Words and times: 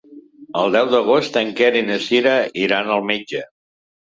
El 0.61 0.71
deu 0.75 0.87
d'agost 0.93 1.37
en 1.43 1.51
Quer 1.61 1.69
i 1.81 1.85
na 1.91 1.99
Cira 2.09 2.35
iran 2.65 2.91
al 2.97 3.07
metge. 3.13 3.45